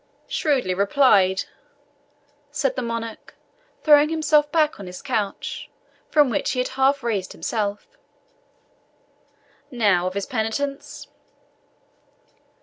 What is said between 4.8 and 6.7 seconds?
his couch, from which he had